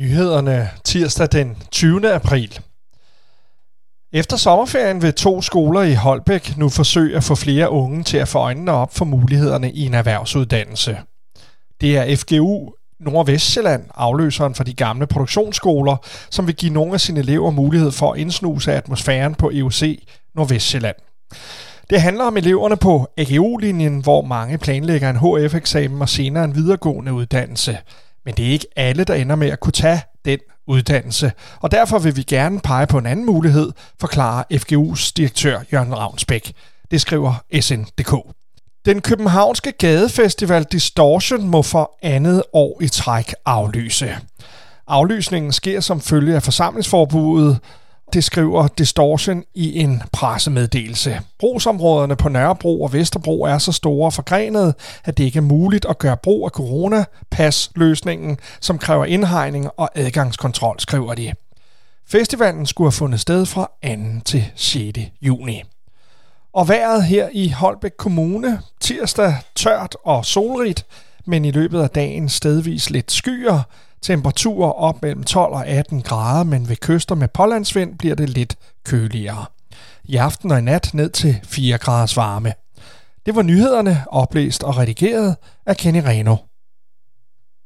[0.00, 2.14] Nyhederne tirsdag den 20.
[2.14, 2.58] april.
[4.12, 8.28] Efter sommerferien vil to skoler i Holbæk nu forsøge at få flere unge til at
[8.28, 10.98] få øjnene op for mulighederne i en erhvervsuddannelse.
[11.80, 15.96] Det er FGU Nordvestjylland, afløseren for de gamle produktionsskoler,
[16.30, 20.02] som vil give nogle af sine elever mulighed for at indsnuse atmosfæren på EUC
[20.34, 20.96] Nordvestjylland.
[21.90, 27.12] Det handler om eleverne på AGU-linjen, hvor mange planlægger en HF-eksamen og senere en videregående
[27.12, 27.78] uddannelse–
[28.24, 31.98] men det er ikke alle, der ender med at kunne tage den uddannelse, og derfor
[31.98, 36.52] vil vi gerne pege på en anden mulighed, forklarer FGU's direktør Jørgen Ravnsbæk.
[36.90, 38.34] Det skriver SN.dk.
[38.84, 44.16] Den københavnske gadefestival Distortion må for andet år i træk aflyse.
[44.86, 47.58] Aflysningen sker som følge af forsamlingsforbuddet,
[48.14, 51.20] det skriver Distortion i en pressemeddelelse.
[51.38, 54.74] Brugsområderne på Nørrebro og Vesterbro er så store og forgrenede,
[55.04, 60.80] at det ikke er muligt at gøre brug af coronapasløsningen, som kræver indhegning og adgangskontrol,
[60.80, 61.32] skriver de.
[62.06, 63.90] Festivalen skulle have fundet sted fra 2.
[64.24, 64.98] til 6.
[65.22, 65.62] juni.
[66.52, 70.86] Og vejret her i Holbæk Kommune, tirsdag tørt og solrigt,
[71.26, 73.62] men i løbet af dagen stedvis lidt skyer,
[74.04, 78.56] Temperaturer op mellem 12 og 18 grader, men ved kyster med pålandsvind bliver det lidt
[78.84, 79.44] køligere.
[80.04, 82.52] I aften og i nat ned til 4 graders varme.
[83.26, 86.36] Det var nyhederne, oplæst og redigeret af Kenny Reno.